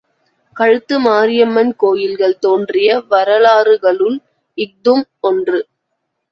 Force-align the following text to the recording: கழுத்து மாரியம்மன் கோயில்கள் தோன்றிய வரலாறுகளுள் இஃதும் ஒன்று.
கழுத்து 0.57 0.95
மாரியம்மன் 0.99 1.69
கோயில்கள் 1.75 2.35
தோன்றிய 2.39 2.97
வரலாறுகளுள் 3.11 4.17
இஃதும் 4.57 5.05
ஒன்று. 5.19 5.61